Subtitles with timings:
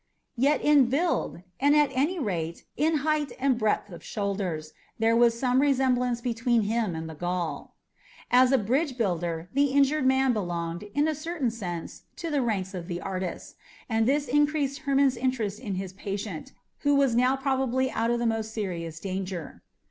[0.35, 5.37] Yet in build, and at any rate in height and breadth of shoulders, there was
[5.39, 7.75] some resemblance between him and the Gaul.
[8.31, 12.73] As a bridge builder, the injured man belonged, in a certain sense, to the ranks
[12.73, 13.53] of the artists,
[13.87, 18.25] and this increased Hermon's interest in his patient, who was now probably out of the
[18.25, 19.61] most serious danger.